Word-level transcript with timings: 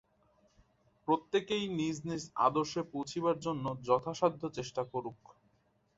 প্রত্যেকেই 1.07 1.65
নিজ 1.79 1.95
নিজ 2.09 2.23
আদর্শে 2.47 2.81
পৌঁছিবার 2.93 3.37
জন্য 3.45 3.65
যথাসাধ্য 3.87 4.41
চেষ্টা 4.57 4.81
করুক। 4.91 5.19